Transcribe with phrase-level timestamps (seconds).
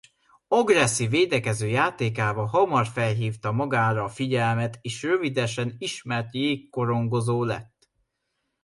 [0.47, 7.89] Agresszív védekező játékával hamar felhívta magára a figyelmet és rövidesen ismert jégkorongozó lett.